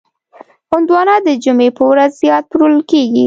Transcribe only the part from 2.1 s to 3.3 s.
زیات پلورل کېږي.